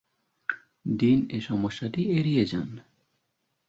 Dean 0.91 1.19
এ 1.29 1.39
সমস্যাটি 1.41 2.01
এড়িয়ে 2.11 2.43
যান। 2.45 2.69